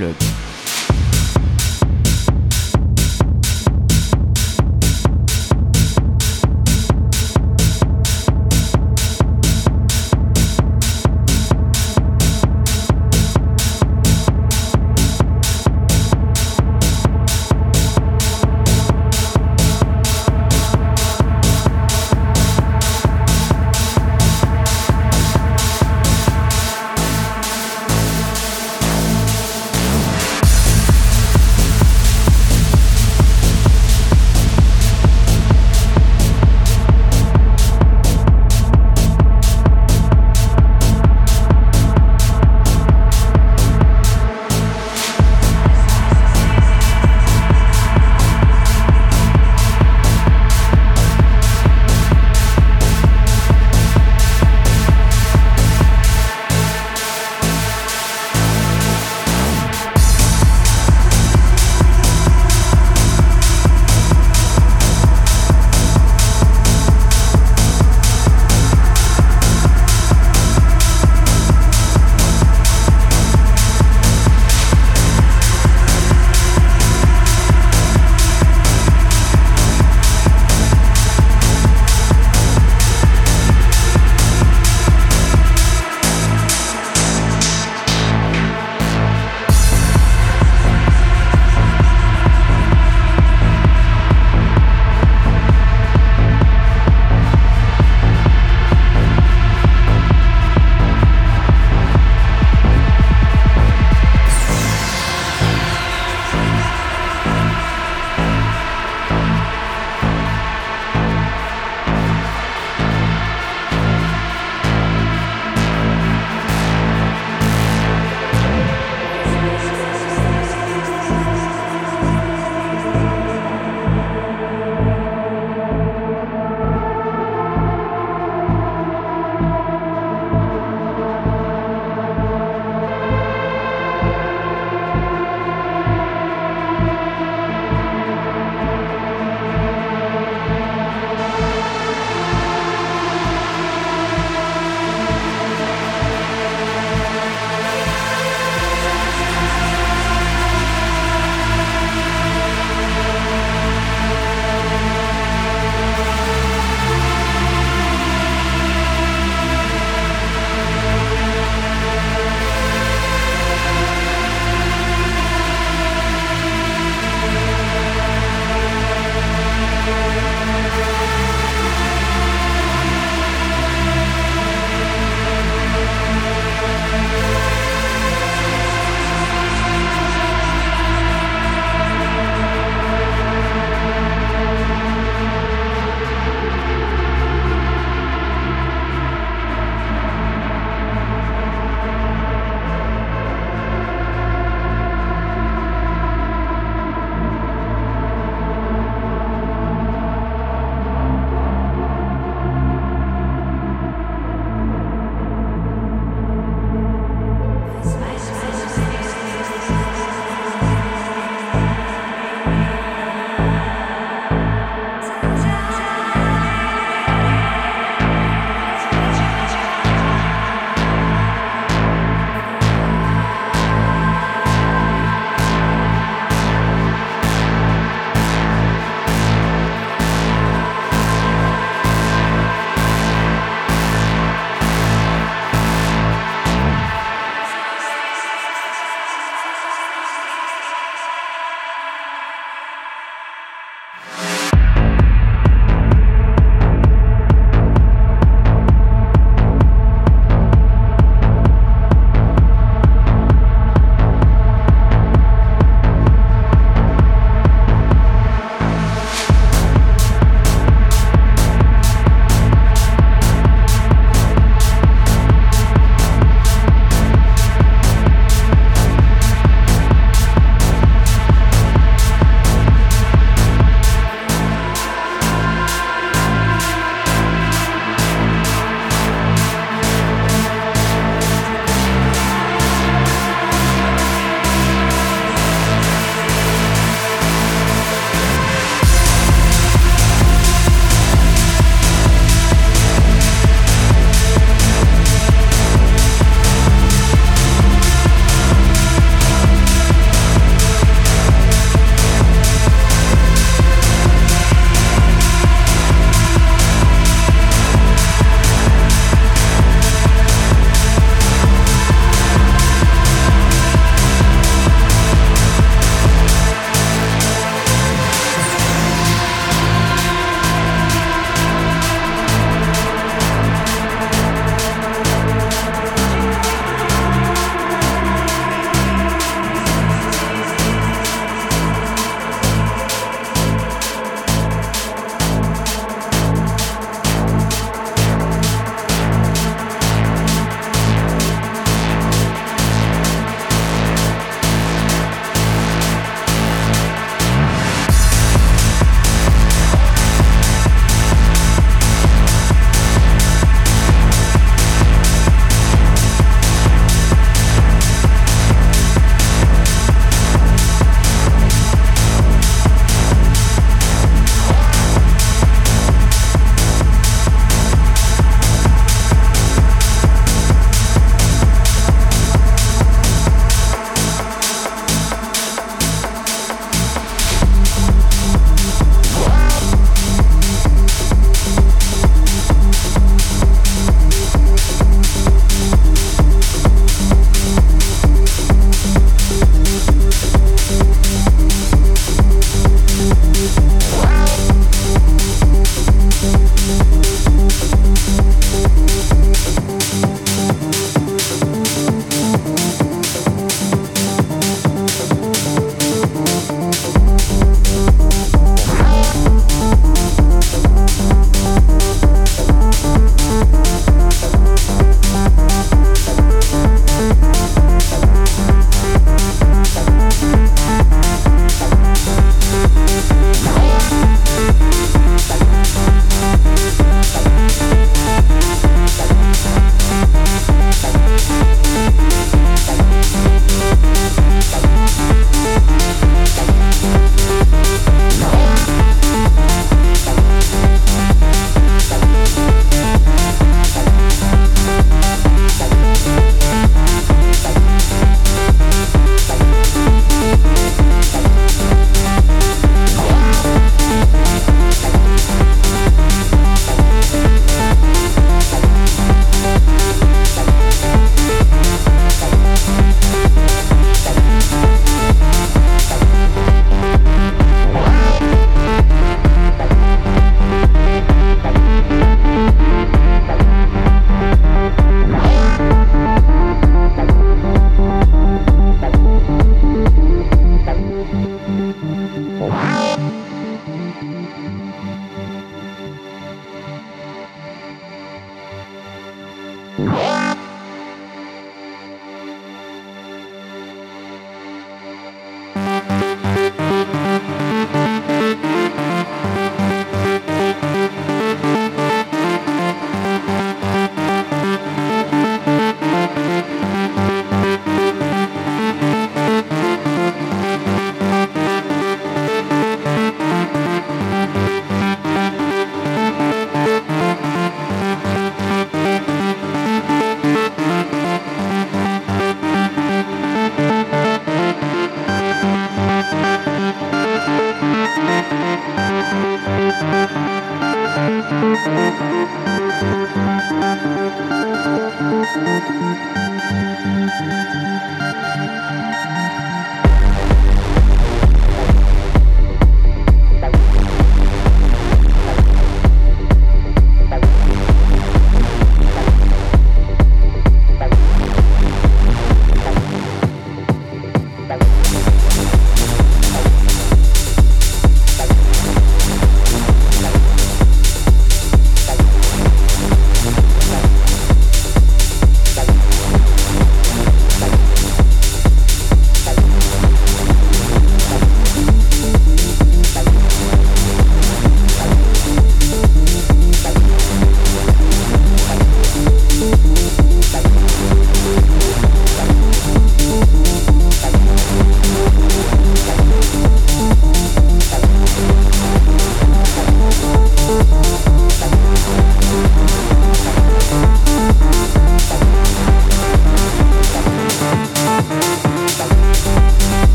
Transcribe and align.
Club. 0.00 0.49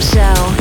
show. 0.00 0.57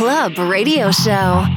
Club 0.00 0.38
Radio 0.38 0.90
Show. 0.90 1.49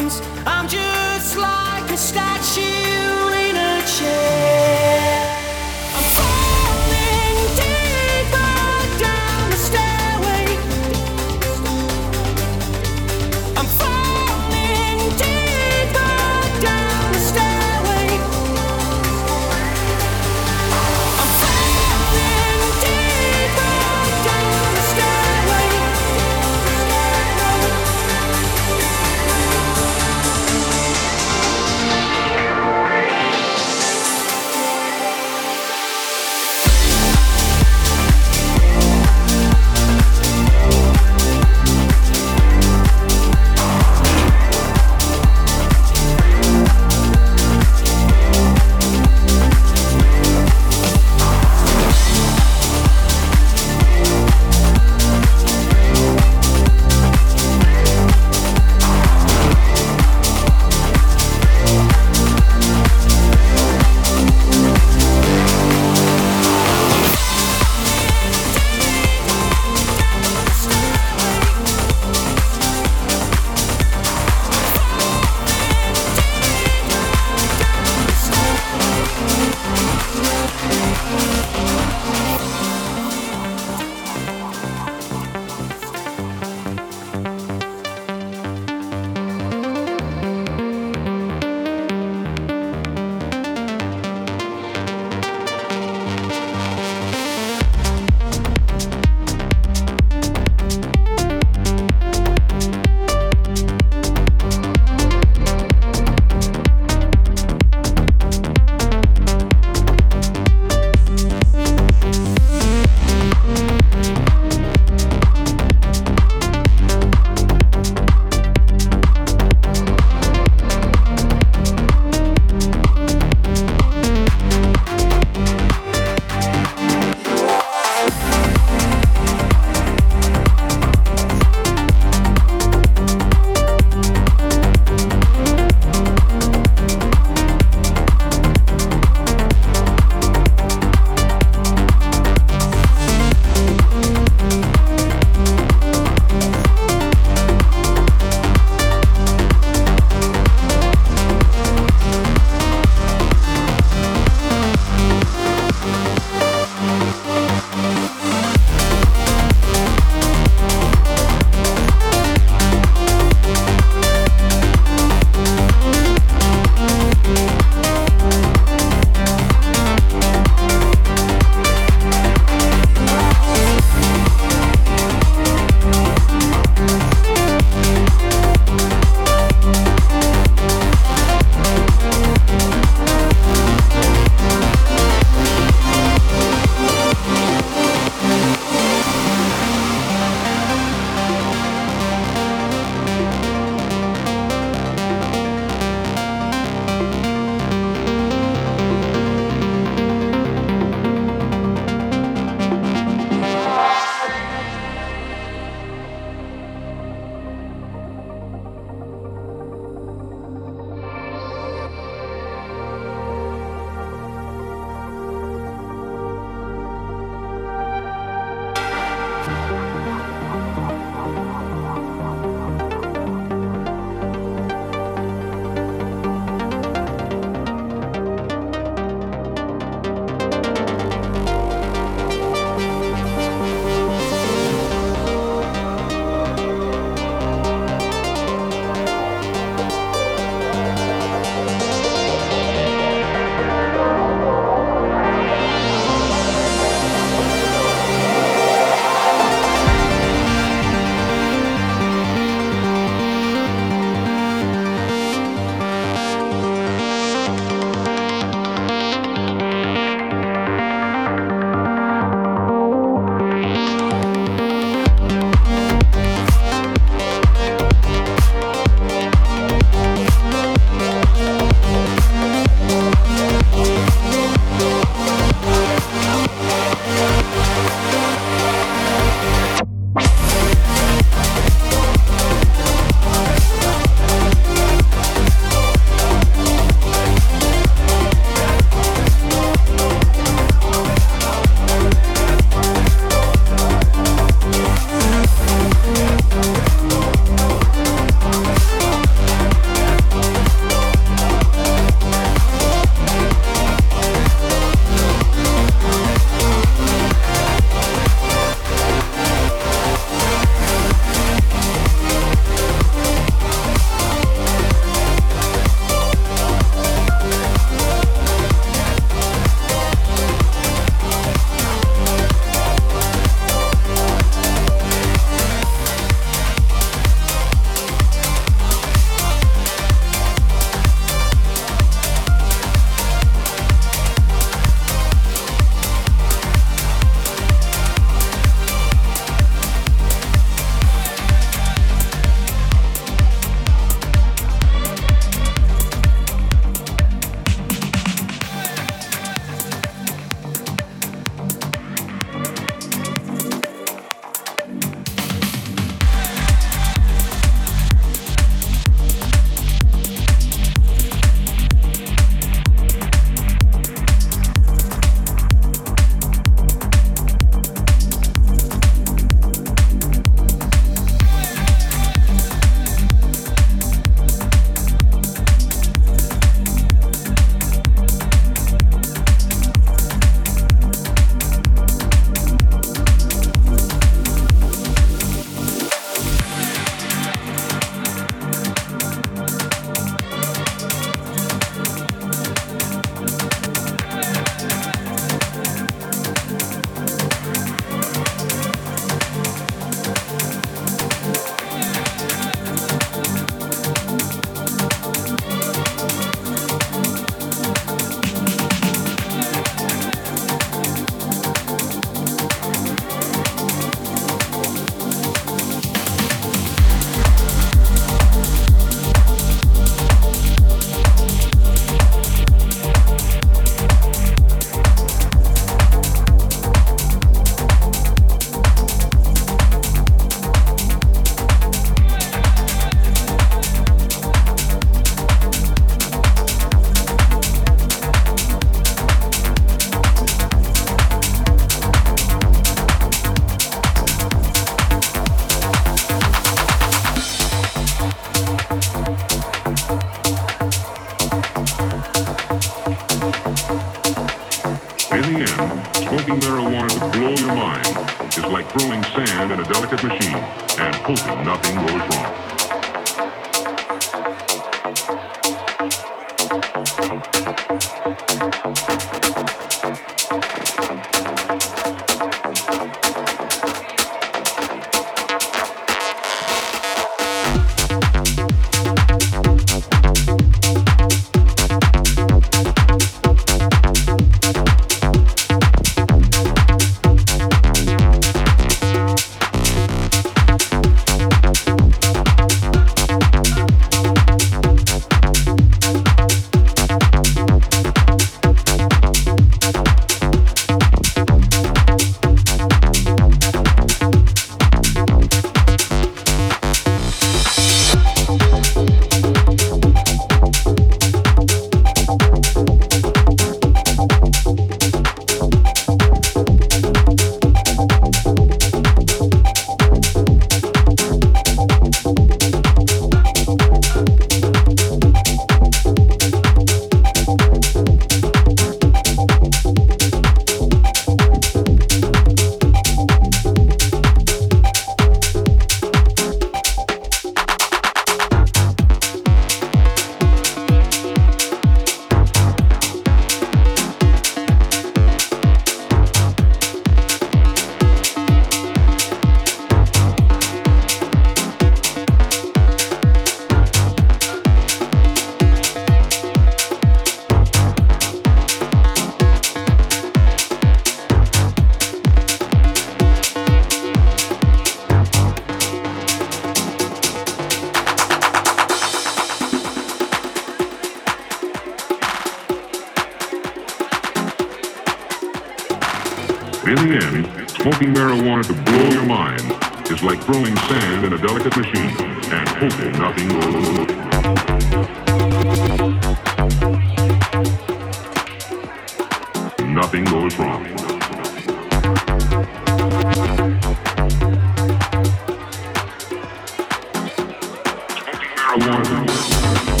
Música 599.31 600.00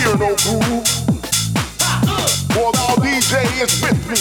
Cyrano 0.00 0.32
groove. 0.32 0.88
For 2.56 2.72
thou 2.72 2.96
DJ 3.04 3.36
is 3.60 3.72
with 3.84 4.00
me. 4.08 4.16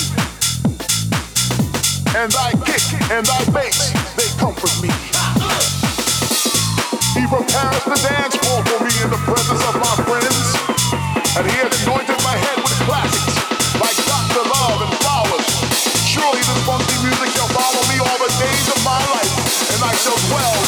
And 2.19 2.27
thy 2.35 2.51
kick 2.67 2.83
and 3.07 3.23
thy 3.23 3.39
bass, 3.55 3.95
they 4.19 4.27
comfort 4.35 4.75
me. 4.83 4.91
He 7.15 7.23
prepares 7.31 7.83
the 7.87 7.95
dance 7.95 8.35
floor 8.43 8.59
for 8.67 8.79
me 8.83 8.91
in 8.99 9.09
the 9.09 9.21
presence 9.23 9.63
of 9.71 9.75
my 9.79 9.95
friends. 10.03 10.47
And 11.39 11.47
he 11.47 11.55
has 11.63 11.71
anointed 11.87 12.19
my 12.27 12.35
head 12.35 12.59
with 12.59 12.75
classics 12.83 13.39
like 13.79 13.95
Dr. 14.03 14.43
Love 14.51 14.83
and 14.83 14.93
Flowers. 14.99 15.47
Surely 16.03 16.43
this 16.43 16.59
funky 16.67 16.97
music 17.07 17.29
shall 17.39 17.51
follow 17.55 17.83
me 17.87 18.03
all 18.03 18.19
the 18.19 18.31
days 18.35 18.67
of 18.67 18.83
my 18.83 18.99
life. 19.15 19.31
And 19.71 19.79
I 19.79 19.95
shall 19.95 20.19
dwell 20.27 20.58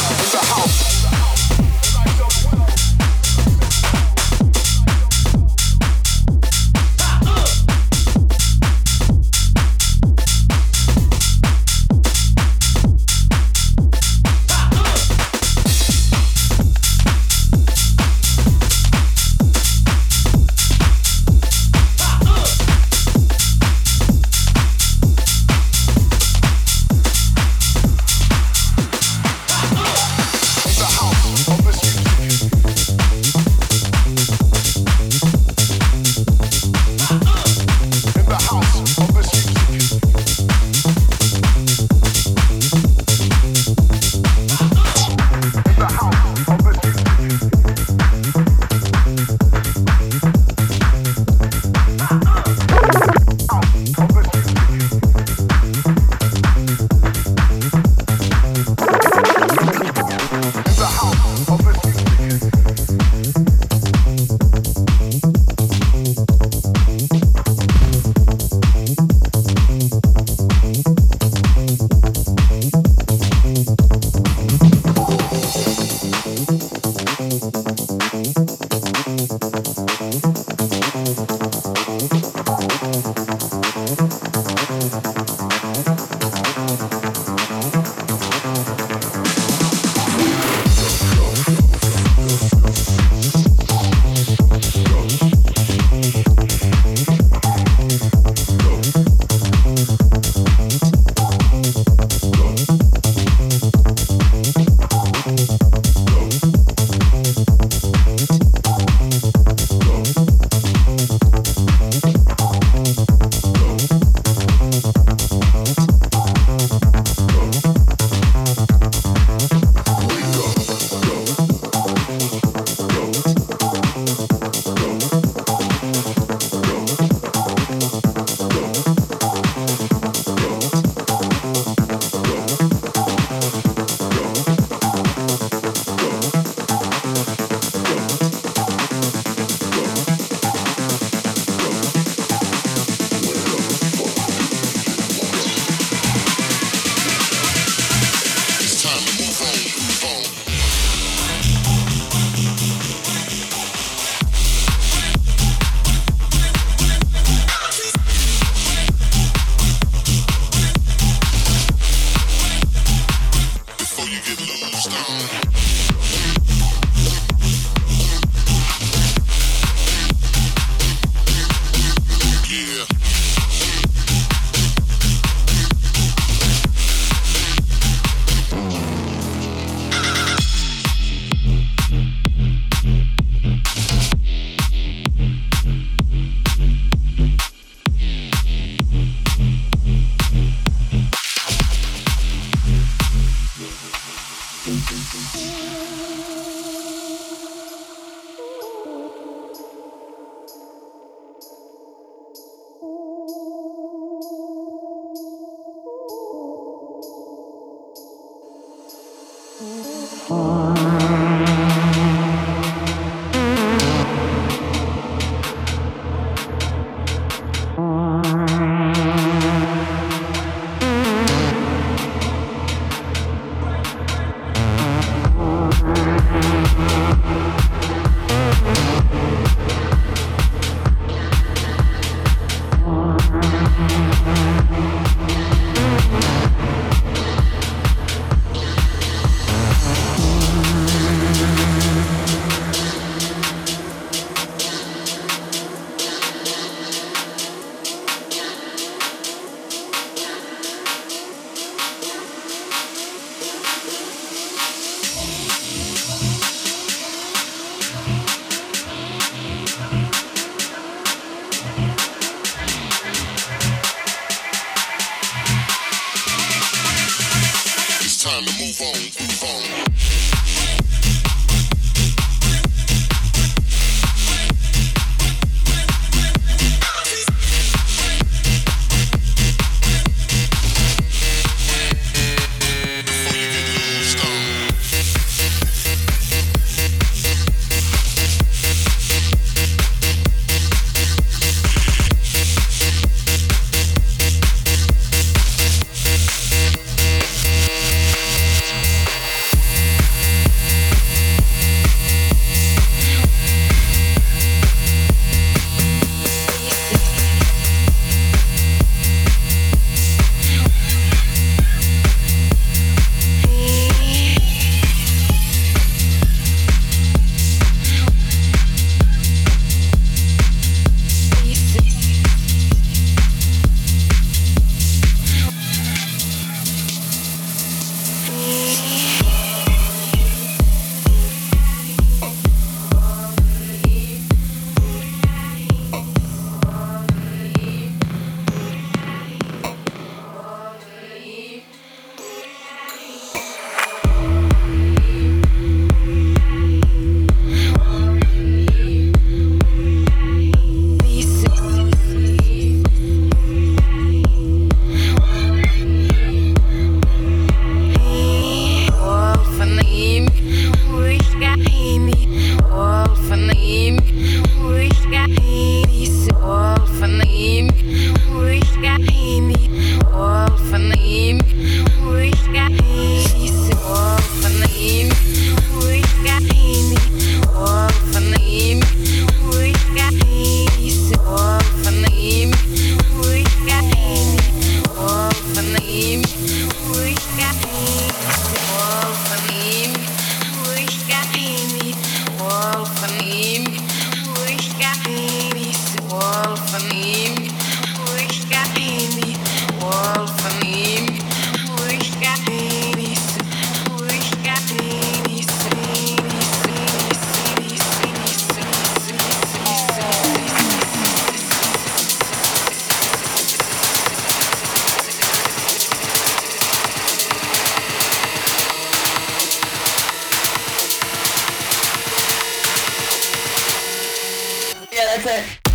That's 425.23 425.68
it. 425.68 425.70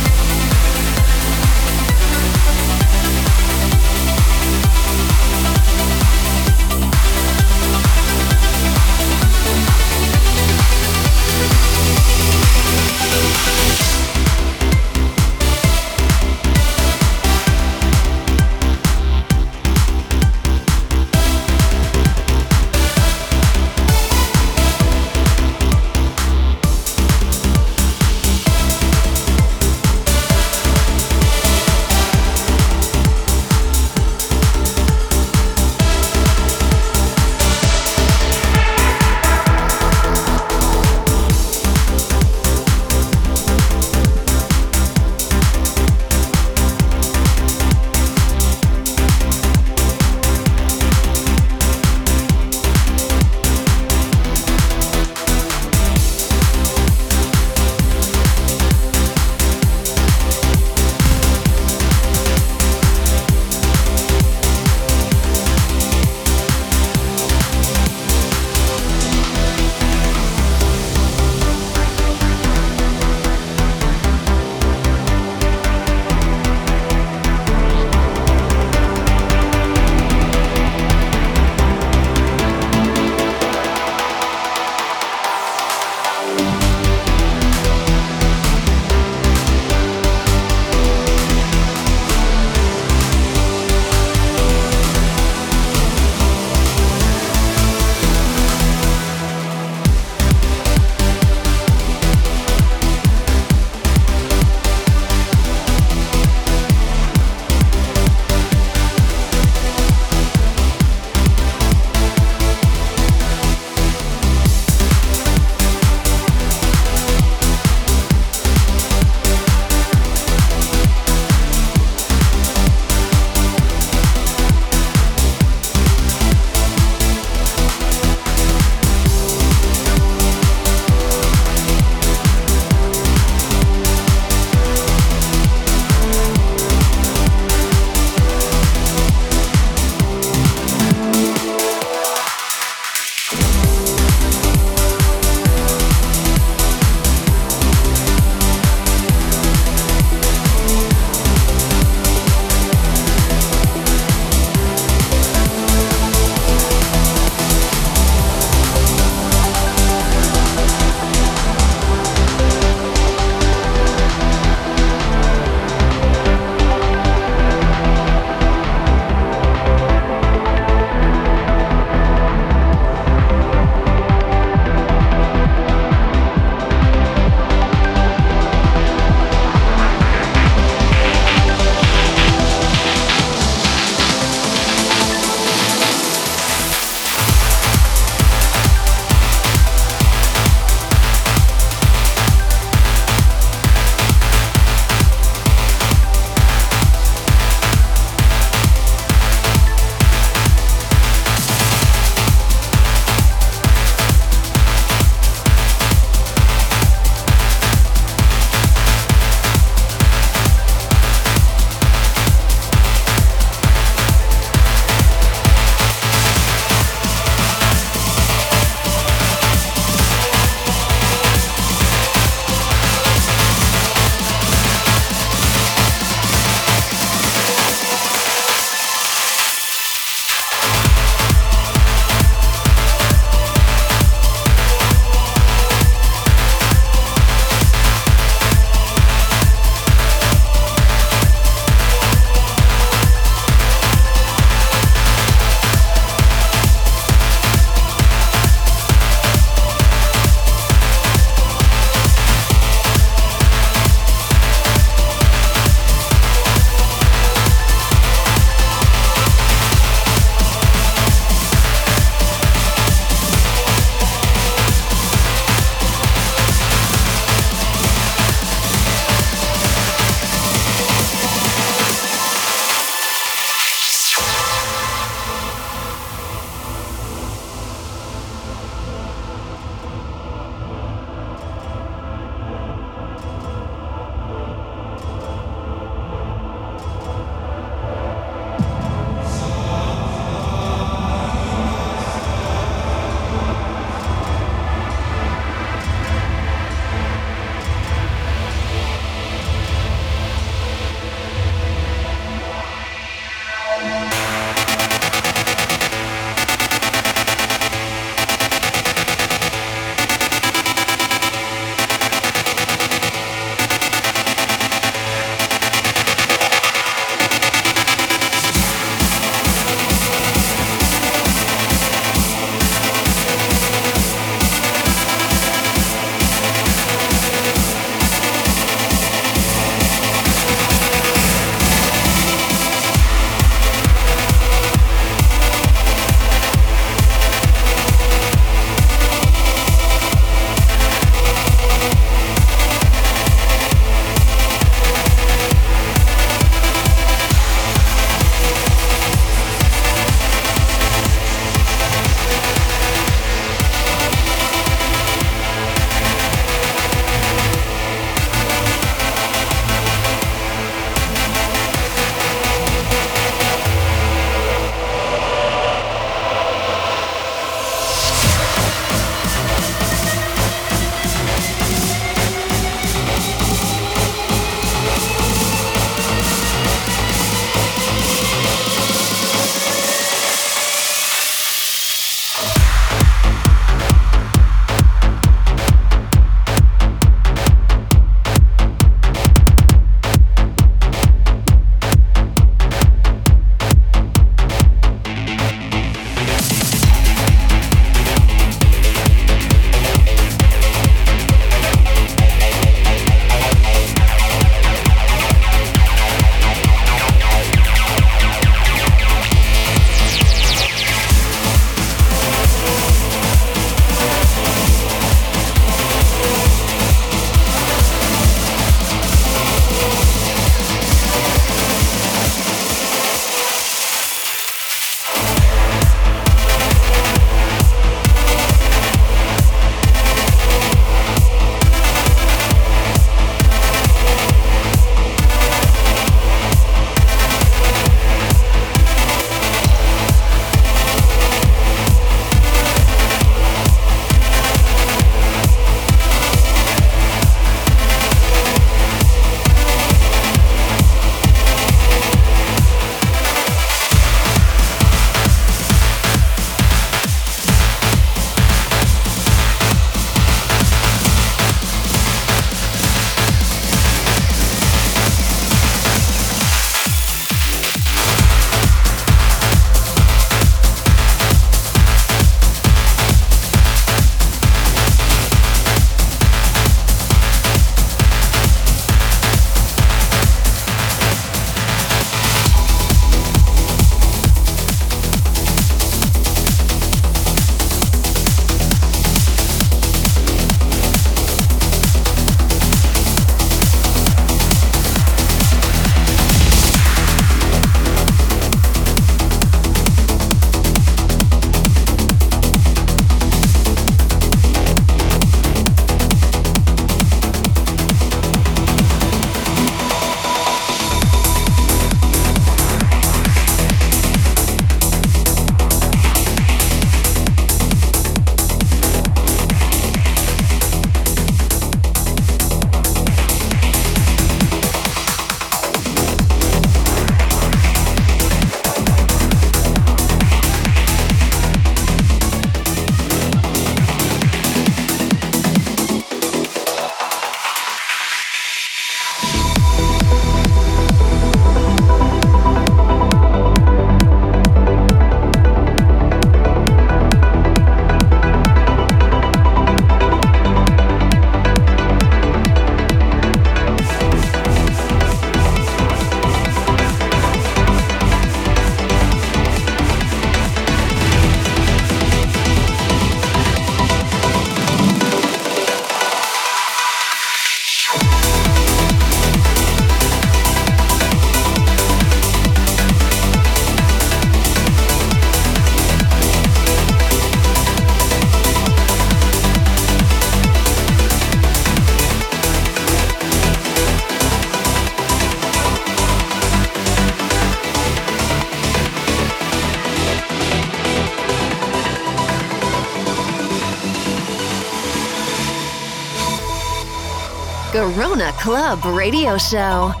Garona 597.91 598.31
Club 598.39 598.79
Radio 598.85 599.37
Show. 599.37 600.00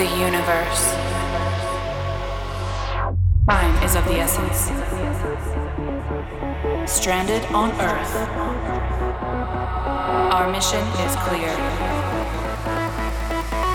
The 0.00 0.18
universe. 0.18 0.94
Time 3.46 3.84
is 3.84 3.94
of 3.96 4.04
the 4.06 4.16
essence. 4.16 4.72
Stranded 6.90 7.44
on 7.52 7.70
Earth. 7.72 8.14
Our 10.32 10.50
mission 10.50 10.80
is 11.04 11.14
clear. 11.16 11.54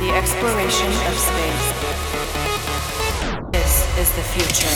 The 0.01 0.09
exploration 0.17 0.91
of 1.05 1.15
space. 1.29 1.67
This 3.51 3.85
is 3.99 4.09
the 4.15 4.23
future. 4.23 4.75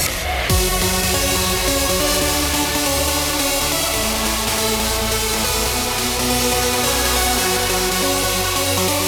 This 8.78 8.99